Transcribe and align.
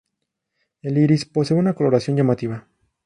El 0.81 0.97
iris 0.97 1.25
posee 1.25 1.55
una 1.55 1.75
coloración 1.75 2.17
llamativa. 2.17 2.67